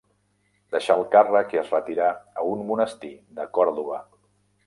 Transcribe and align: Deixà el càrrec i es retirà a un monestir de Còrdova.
Deixà 0.75 0.93
el 0.99 1.03
càrrec 1.15 1.51
i 1.57 1.59
es 1.61 1.69
retirà 1.75 2.09
a 2.43 2.45
un 2.53 2.65
monestir 2.71 3.13
de 3.41 3.49
Còrdova. 3.59 4.01